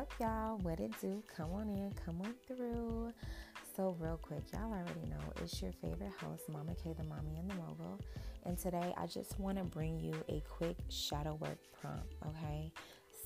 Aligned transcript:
up, 0.00 0.12
y'all? 0.18 0.56
What 0.62 0.80
it 0.80 0.98
do? 0.98 1.22
Come 1.36 1.52
on 1.52 1.68
in, 1.68 1.92
come 2.06 2.22
on 2.22 2.32
through. 2.46 3.12
So, 3.76 3.94
real 3.98 4.16
quick, 4.16 4.40
y'all 4.50 4.72
already 4.72 5.04
know 5.10 5.20
it's 5.42 5.60
your 5.60 5.72
favorite 5.72 6.12
host, 6.18 6.48
Mama 6.48 6.72
K, 6.82 6.94
the 6.96 7.04
mommy 7.04 7.36
and 7.38 7.50
the 7.50 7.54
mogul. 7.56 8.00
And 8.46 8.56
today, 8.56 8.94
I 8.96 9.06
just 9.06 9.38
want 9.38 9.58
to 9.58 9.64
bring 9.64 10.00
you 10.00 10.14
a 10.30 10.42
quick 10.48 10.78
shadow 10.88 11.34
work 11.34 11.58
prompt, 11.78 12.14
okay? 12.28 12.72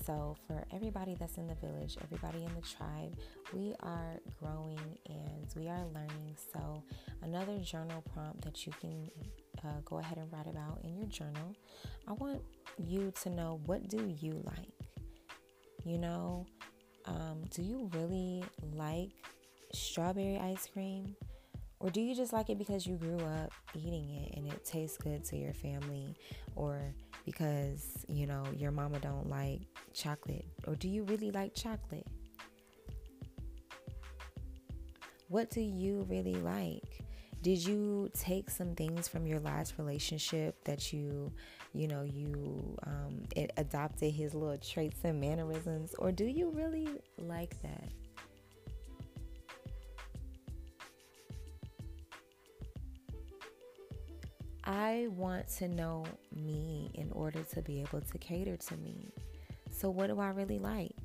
So, 0.05 0.35
for 0.47 0.65
everybody 0.73 1.15
that's 1.17 1.37
in 1.37 1.47
the 1.47 1.55
village, 1.55 1.97
everybody 2.03 2.43
in 2.43 2.53
the 2.53 2.61
tribe, 2.61 3.15
we 3.53 3.73
are 3.79 4.19
growing 4.41 4.97
and 5.07 5.47
we 5.55 5.69
are 5.69 5.85
learning. 5.93 6.35
So, 6.53 6.83
another 7.21 7.57
journal 7.59 8.03
prompt 8.13 8.41
that 8.43 8.65
you 8.65 8.73
can 8.81 9.09
uh, 9.63 9.79
go 9.85 9.99
ahead 9.99 10.17
and 10.17 10.29
write 10.33 10.47
about 10.47 10.81
in 10.83 10.97
your 10.97 11.07
journal. 11.07 11.55
I 12.05 12.11
want 12.11 12.41
you 12.77 13.13
to 13.23 13.29
know 13.29 13.61
what 13.65 13.87
do 13.87 14.13
you 14.19 14.43
like? 14.43 14.73
You 15.85 15.99
know, 15.99 16.47
um, 17.05 17.43
do 17.51 17.61
you 17.61 17.89
really 17.93 18.43
like 18.73 19.11
strawberry 19.73 20.37
ice 20.37 20.67
cream? 20.71 21.15
Or 21.79 21.89
do 21.89 22.01
you 22.01 22.15
just 22.15 22.33
like 22.33 22.49
it 22.49 22.57
because 22.57 22.87
you 22.87 22.95
grew 22.95 23.19
up 23.19 23.51
eating 23.75 24.09
it 24.09 24.37
and 24.37 24.47
it 24.47 24.65
tastes 24.65 24.97
good 24.97 25.23
to 25.25 25.37
your 25.37 25.53
family? 25.53 26.15
Or 26.55 26.79
because, 27.25 28.05
you 28.07 28.25
know, 28.25 28.43
your 28.55 28.71
mama 28.71 28.99
don't 28.99 29.29
like 29.29 29.61
chocolate? 29.93 30.45
Or 30.67 30.75
do 30.75 30.87
you 30.87 31.03
really 31.03 31.31
like 31.31 31.53
chocolate? 31.53 32.07
What 35.27 35.49
do 35.49 35.61
you 35.61 36.05
really 36.09 36.35
like? 36.35 37.05
did 37.45 37.63
you 37.63 38.09
take 38.11 38.49
some 38.49 38.73
things 38.73 39.07
from 39.07 39.27
your 39.27 39.39
last 39.39 39.75
relationship 39.77 40.63
that 40.63 40.91
you 40.91 41.31
you 41.75 41.87
know 41.87 42.03
you 42.03 42.77
um, 42.87 43.23
adopted 43.57 44.13
his 44.13 44.33
little 44.33 44.57
traits 44.57 44.99
and 45.03 45.19
mannerisms 45.19 45.93
or 45.99 46.11
do 46.11 46.25
you 46.25 46.49
really 46.51 46.87
like 47.17 47.61
that 47.61 47.89
I 54.67 55.07
want 55.11 55.47
to 55.57 55.67
know 55.67 56.05
me 56.35 56.89
in 56.95 57.11
order 57.11 57.43
to 57.53 57.61
be 57.61 57.81
able 57.81 58.01
to 58.01 58.17
cater 58.17 58.57
to 58.57 58.77
me. 58.77 59.11
So, 59.69 59.91
what 59.91 60.07
do 60.07 60.19
I 60.19 60.29
really 60.29 60.57
like? 60.57 60.95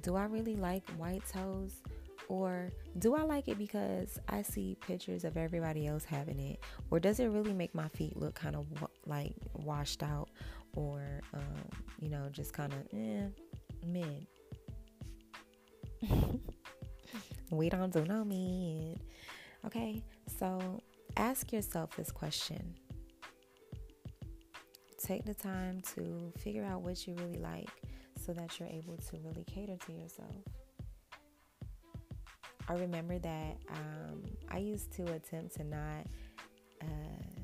Do 0.00 0.16
I 0.16 0.24
really 0.24 0.56
like 0.56 0.88
white 0.96 1.22
toes? 1.32 1.76
Or 2.30 2.70
do 3.00 3.16
I 3.16 3.22
like 3.22 3.48
it 3.48 3.58
because 3.58 4.16
I 4.28 4.42
see 4.42 4.76
pictures 4.80 5.24
of 5.24 5.36
everybody 5.36 5.88
else 5.88 6.04
having 6.04 6.38
it? 6.38 6.60
Or 6.92 7.00
does 7.00 7.18
it 7.18 7.26
really 7.26 7.52
make 7.52 7.74
my 7.74 7.88
feet 7.88 8.16
look 8.16 8.36
kind 8.36 8.54
of 8.54 8.66
like 9.04 9.34
washed 9.52 10.04
out 10.04 10.28
or, 10.74 11.02
um, 11.34 11.42
you 11.98 12.08
know, 12.08 12.28
just 12.30 12.52
kind 12.52 12.72
of 12.72 12.78
eh, 12.96 13.26
mid? 13.84 14.28
we 17.50 17.68
don't 17.68 17.92
do 17.92 18.04
no 18.04 18.24
mid. 18.24 19.00
Okay, 19.66 20.00
so 20.38 20.80
ask 21.16 21.52
yourself 21.52 21.96
this 21.96 22.12
question. 22.12 22.76
Take 25.02 25.24
the 25.24 25.34
time 25.34 25.82
to 25.96 26.32
figure 26.38 26.64
out 26.64 26.82
what 26.82 27.08
you 27.08 27.14
really 27.14 27.40
like 27.40 27.70
so 28.24 28.32
that 28.34 28.60
you're 28.60 28.68
able 28.68 28.98
to 28.98 29.16
really 29.24 29.42
cater 29.52 29.76
to 29.84 29.92
yourself. 29.92 30.44
I 32.70 32.74
remember 32.74 33.18
that 33.18 33.56
um, 33.68 34.22
I 34.48 34.58
used 34.58 34.92
to 34.92 35.02
attempt 35.02 35.56
to 35.56 35.64
not 35.64 36.06
uh, 36.80 37.40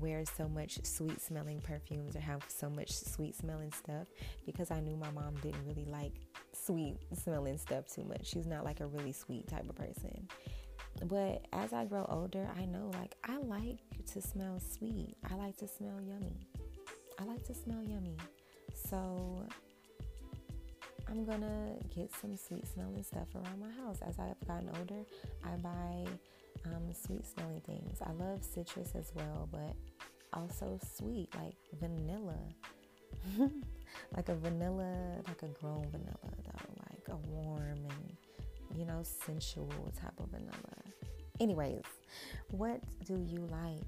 wear 0.00 0.22
so 0.24 0.48
much 0.48 0.78
sweet 0.84 1.20
smelling 1.20 1.60
perfumes 1.60 2.14
or 2.14 2.20
have 2.20 2.44
so 2.46 2.70
much 2.70 2.92
sweet 2.92 3.34
smelling 3.34 3.72
stuff 3.72 4.06
because 4.46 4.70
I 4.70 4.78
knew 4.78 4.96
my 4.96 5.10
mom 5.10 5.34
didn't 5.42 5.66
really 5.66 5.84
like 5.84 6.12
sweet 6.52 6.96
smelling 7.20 7.58
stuff 7.58 7.88
too 7.92 8.04
much. 8.04 8.24
She's 8.24 8.46
not 8.46 8.64
like 8.64 8.78
a 8.78 8.86
really 8.86 9.10
sweet 9.10 9.48
type 9.48 9.68
of 9.68 9.74
person. 9.74 10.28
But 11.06 11.46
as 11.52 11.72
I 11.72 11.84
grow 11.84 12.06
older, 12.08 12.48
I 12.56 12.64
know 12.66 12.92
like 13.00 13.16
I 13.24 13.36
like 13.38 13.80
to 14.12 14.22
smell 14.22 14.60
sweet. 14.60 15.16
I 15.28 15.34
like 15.34 15.56
to 15.56 15.66
smell 15.66 16.00
yummy. 16.00 16.46
I 17.18 17.24
like 17.24 17.44
to 17.48 17.54
smell 17.54 17.82
yummy. 17.82 18.16
So 18.88 19.44
I'm 21.10 21.24
gonna 21.24 21.74
get 21.94 22.14
some 22.14 22.36
sweet 22.36 22.66
smelling 22.66 23.02
stuff 23.02 23.28
around 23.34 23.60
my 23.60 23.70
house. 23.82 23.98
As 24.06 24.18
I've 24.18 24.46
gotten 24.46 24.70
older, 24.78 25.04
I 25.44 25.56
buy 25.56 26.06
um, 26.66 26.92
sweet 26.92 27.26
smelling 27.26 27.60
things. 27.62 27.98
I 28.04 28.12
love 28.12 28.42
citrus 28.42 28.92
as 28.94 29.12
well, 29.14 29.48
but 29.50 29.74
also 30.32 30.78
sweet, 30.96 31.34
like 31.34 31.56
vanilla. 31.80 32.38
like 34.16 34.28
a 34.28 34.34
vanilla, 34.34 35.16
like 35.26 35.42
a 35.42 35.48
grown 35.60 35.86
vanilla, 35.90 36.18
though, 36.22 36.82
like 36.90 37.08
a 37.08 37.16
warm 37.28 37.78
and 37.88 38.16
you 38.74 38.84
know, 38.84 39.02
sensual 39.02 39.92
type 40.00 40.18
of 40.18 40.28
vanilla. 40.28 40.52
Anyways, 41.40 41.82
what 42.50 42.80
do 43.04 43.14
you 43.14 43.48
like? 43.50 43.80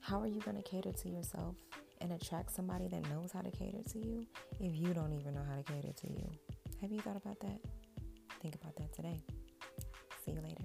How 0.00 0.20
are 0.20 0.26
you 0.26 0.40
going 0.40 0.56
to 0.56 0.62
cater 0.62 0.92
to 0.92 1.08
yourself? 1.08 1.56
And 2.00 2.12
attract 2.12 2.52
somebody 2.54 2.88
that 2.88 3.08
knows 3.10 3.30
how 3.32 3.40
to 3.40 3.50
cater 3.50 3.82
to 3.92 3.98
you 3.98 4.26
if 4.58 4.76
you 4.76 4.94
don't 4.94 5.12
even 5.12 5.34
know 5.34 5.44
how 5.48 5.56
to 5.56 5.62
cater 5.62 5.92
to 5.92 6.10
you? 6.10 6.30
Have 6.80 6.92
you 6.92 7.00
thought 7.00 7.16
about 7.16 7.38
that? 7.40 7.58
Think 8.40 8.54
about 8.54 8.76
that 8.76 8.92
today. 8.94 9.22
See 10.24 10.32
you 10.32 10.40
later. 10.40 10.64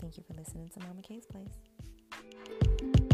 Thank 0.00 0.16
you 0.16 0.24
for 0.26 0.34
listening 0.34 0.68
to 0.70 0.80
Mama 0.80 1.02
K's 1.02 1.26
Place. 1.26 3.05